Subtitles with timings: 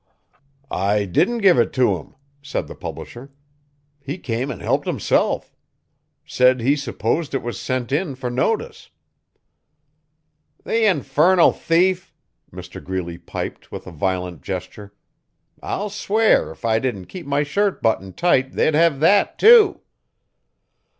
[0.71, 3.31] 'I didn't give it to him,' said the publisher.
[3.99, 5.55] 'He came and helped himself.
[6.25, 8.89] Said he supposed it was sent in for notice.
[10.63, 12.15] 'The infernal thief!'
[12.51, 14.91] Mr Greeley piped with a violent gesture.
[15.61, 16.49] 'I'll swear!
[16.49, 19.81] if I didn't keep my shirt buttoned tight they'd have that, too.